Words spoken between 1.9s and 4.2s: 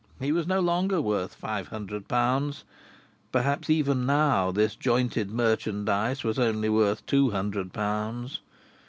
pounds. Perhaps even